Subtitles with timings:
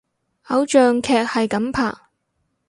[0.47, 1.93] 偶像劇係噉拍！